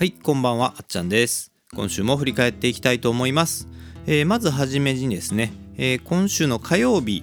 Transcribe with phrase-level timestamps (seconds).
[0.00, 1.52] はいこんばんはあっちゃんです。
[1.74, 3.68] 今週も振り返っていきたいと思います、
[4.06, 7.22] えーまずはじめにですね、えー今週の火曜日、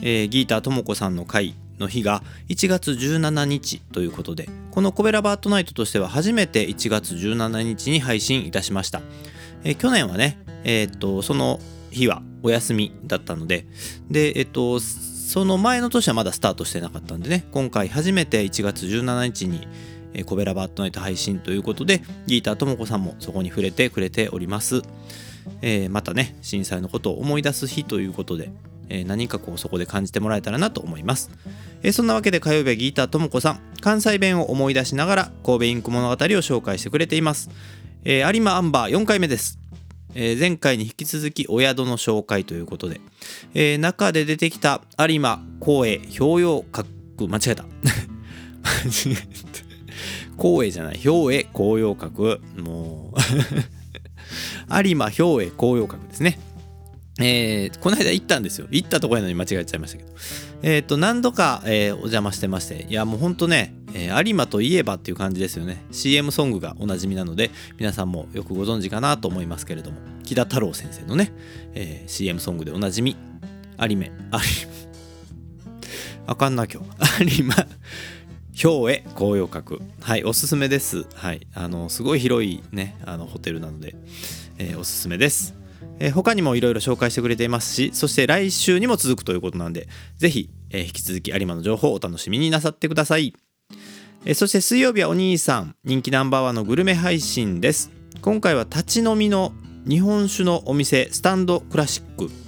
[0.00, 9.02] えーギーターともこさんの会の日が1月17日ということでこのコベラバートナイトとしては初めて1月17日に配信いたしました、
[9.62, 13.66] えー去年はねえーっとその日はお休みだったので
[14.10, 19.68] でえっとその前の年はまだスタートしてなかったんでね今回初めて1月17日に
[20.22, 24.82] コベラバートナイト配信ということでギーターともこさんもそこに触れてくれております、
[25.60, 28.52] えーまたね震災のことを思い出す日ということで、
[28.88, 31.30] えー何かこうそこで感じてもらえたらなと思います、
[31.82, 37.50] えーそんなわけで火曜日はギーターともこさん関西弁を思い出しながら神戸インク物語を紹介してくれています、
[38.04, 39.58] え有馬アンバー4回目です。
[40.14, 43.00] 前回に引き続きお宿の紹介ということで、
[43.52, 46.86] え中で出てきた有馬光栄氷洋閣
[47.28, 47.68] 間違えた間
[49.10, 49.53] 違えた。
[50.36, 53.18] 光栄じゃない氷栄紅葉閣もう
[54.84, 56.38] 有馬氷栄紅葉閣ですね。
[57.20, 58.66] えーこの間行ったんですよ。
[58.70, 60.10] 行ったところなのに間違えちゃいましたけど。
[60.62, 62.86] えっ、と何度か、えーお邪魔してまして。
[62.88, 65.84] いやもうほんとね、えー有馬といえばっていう感じですよね。
[65.92, 69.98] CM ソングがおなじみなので皆さんもよくご存知かなと思いますけれども。
[70.24, 71.32] 木田太郎先生のね、
[71.74, 73.16] え CM ソングでおなじみ。
[73.80, 74.40] 有馬有馬
[76.26, 76.82] あかんな今
[77.18, 77.54] 日有馬
[78.60, 81.06] 氷へ紅葉閣はいおすすめです。
[81.14, 83.96] はいあのすごい広いねあのホテルなので、
[84.58, 85.54] えーおすすめです、
[85.98, 89.88] えー他にもいろいろ紹介してくれていますしそして来週にも続くということなんで
[90.18, 93.34] ぜひ、えー引き続き有馬の情報をお楽しみになさってください。
[94.24, 97.90] えーそして水曜日はお兄さん人気ナンバーワンのグルメ配信です。
[98.22, 99.52] 今回は立ち飲みの
[99.86, 102.43] 日本酒のお店スタンドクラシック。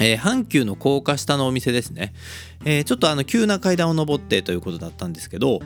[0.00, 2.12] えー阪急の高架下のお店ですね、
[2.64, 5.60] えーちょっとあの急な階段を上ってということだったんですけど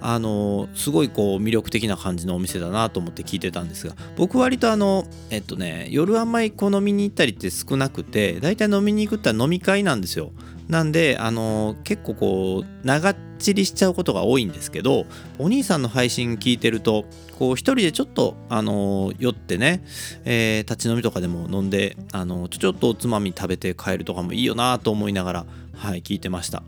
[0.00, 10.32] あのーすごいこう魅力的な感じのお店だなと思って聞いてたんですが僕割とあのえっとね夜あんまりこう飲みに行ったりって少なくて大体飲みに行くってのは飲み会なんですよ。
[10.68, 15.06] なんであの結構こう長っちりしちゃうことが多いんですけど
[15.38, 17.04] お兄さんの配信聞いてると
[17.38, 19.82] こう一人でちょっとあのー酔ってね、
[20.24, 26.62] えー立ち飲みとかでも飲んであのーちょっとおつまみ食べて帰るとかもいいよなと思いながらはい聞いてました。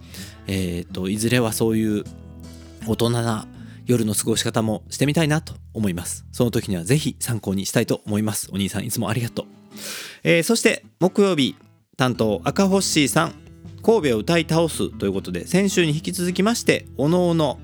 [0.46, 2.04] えっ、といずれはそういう
[2.86, 3.46] 大人な
[3.86, 6.24] 夜の過ごし方もしてみたいなと思います。
[6.30, 8.48] その時にはぜひ参考にしたいと思います。
[8.52, 9.46] お兄さんいつもありがとう、
[10.22, 11.56] えーそして木曜日
[11.96, 13.39] 担当赤星さん。
[13.82, 17.58] 神戸を歌い倒すということで先週に引き続きましておのおの、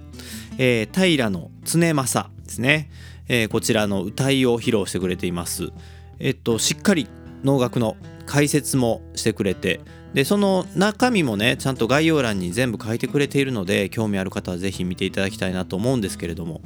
[0.59, 2.91] え平野常政ですね、
[3.29, 5.73] えーこちらの歌いを披露してくれています。
[6.19, 7.09] えっとしっかり
[7.45, 7.97] 能楽の
[8.27, 9.81] 解説もしてくれて
[10.15, 16.63] でその中身もねちゃんと概要欄に全部書いてくれているので興味ある方はぜひ見ていただきたいなと思うんですけれども。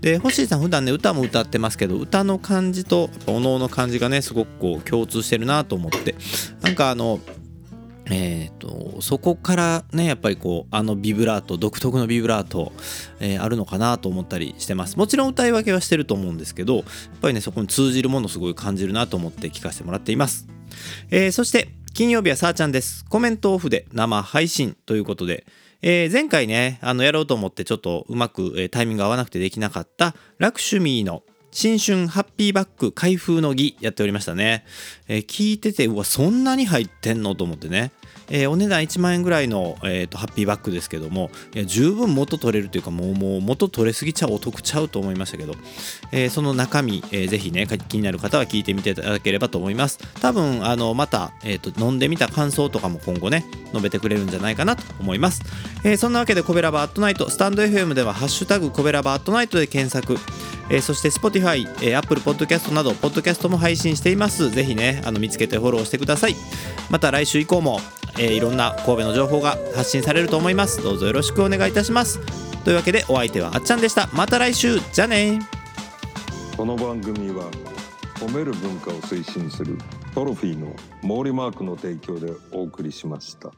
[0.00, 6.14] で星井さん普段ね歌も歌ってますけど歌の感じとやっぱおの感じがねすごくこう共通してるなと思って。
[6.62, 7.20] なんかあの
[8.14, 12.72] えー、とそこからねやっぱりこうあのビブラート独特のビブラート、
[13.20, 14.98] えーあるのかなと思ったりしてます。
[14.98, 16.84] もちろん歌い分けはしてると思うんですけどやっ
[17.22, 20.46] ぱりねそこに通じるものすごい感じるなと思って聞かせてもらっています、
[21.10, 23.04] えーそして金曜日はさーちゃんです。
[23.06, 25.46] コメントオフで生配信ということで
[25.80, 31.22] えー前回ねあのやろうと思ってちょっとうまく、えタイミング合わなくてできなかったラクシュミーの
[31.54, 34.64] 新春ハッピーバッグ開封の儀やっておりましたね、
[35.06, 37.34] え聞いててうわそんなに入ってんの？
[37.34, 37.92] と思ってね、
[38.34, 45.54] えーお値段1万円ぐらいの、えーとハッピーバッグですけどもいや十分元取れるというかもうもう元取れすぎちゃお得ちゃうと思いましたけど、
[46.10, 49.98] えーその中身、えーぜひね気になる方は聞いてみていただければと思います。
[50.20, 55.42] 多分あのまた、えーと飲んでみた感想とかも今後ね述べてくれるんじゃないかなと思います、
[55.84, 60.18] えーそんなわけでコベラバアットナイトスタンド FM では「ハッシュタグコベラバアットナイト」で検索。
[60.70, 64.50] えーそして Spotify、えー Apple Podcast などポッドキャストも配信しています。
[64.50, 66.36] ぜひねあの見つけてフォローしてください。
[66.88, 67.80] また来週以降も、
[68.22, 70.80] えーいろんな神戸の情報が発信されると思います。
[70.80, 72.20] どうぞよろしくお願いいたします。
[72.62, 74.08] というわけでお相手はあっちゃんでした。
[74.12, 74.78] また来週。
[74.92, 75.40] じゃあね。
[76.56, 77.50] この番組は
[78.20, 79.76] 褒める文化を推進する
[80.14, 80.72] トロフィーの
[81.02, 83.50] 毛利マークの提供でお送りしました。